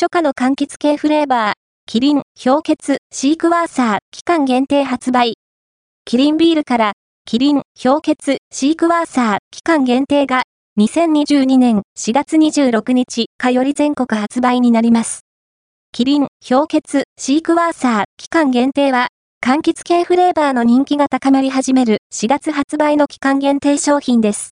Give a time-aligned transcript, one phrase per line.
[0.00, 1.52] 初夏の柑橘系フレーバー、
[1.84, 5.34] キリン、氷結、シークワーサー、期間限定発売。
[6.06, 6.92] キリンビールから、
[7.26, 10.44] キリン、氷結、シークワーサー、期間限定が、
[10.78, 15.20] 2022年4月26日火より全国発売になります。
[15.92, 19.08] キリン、氷結、シークワーサー、期間限定は、
[19.44, 24.48] 柑橘系フレーバーの人気が高まり始める4月発売の期間限定商品です。